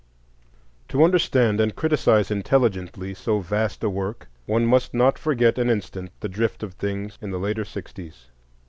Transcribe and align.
To 0.87 1.03
understand 1.03 1.61
and 1.61 1.75
criticise 1.75 2.31
intelligently 2.31 3.13
so 3.13 3.37
vast 3.37 3.83
a 3.83 3.89
work, 3.91 4.29
one 4.47 4.65
must 4.65 4.95
not 4.95 5.19
forget 5.19 5.59
an 5.59 5.69
instant 5.69 6.09
the 6.21 6.27
drift 6.27 6.63
of 6.63 6.73
things 6.73 7.19
in 7.21 7.29
the 7.29 7.37
later 7.37 7.63
sixties. 7.65 8.25